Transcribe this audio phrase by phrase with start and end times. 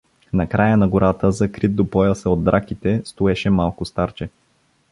[0.33, 4.29] На края на гората, закрит до пояса от драките, стоеше малко старче.